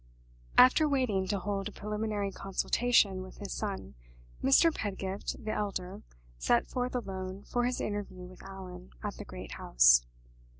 After 0.57 0.89
waiting 0.89 1.27
to 1.27 1.37
hold 1.37 1.67
a 1.69 1.71
preliminary 1.71 2.31
consultation 2.31 3.21
with 3.21 3.37
his 3.37 3.53
son, 3.53 3.93
Mr. 4.43 4.73
Pedgift 4.73 5.45
the 5.45 5.51
elder 5.51 6.01
set 6.39 6.65
forth 6.67 6.95
alone 6.95 7.43
for 7.43 7.65
his 7.65 7.79
interview 7.79 8.23
with 8.25 8.41
Allan 8.41 8.89
at 9.03 9.17
the 9.17 9.25
great 9.25 9.51
house. 9.51 10.03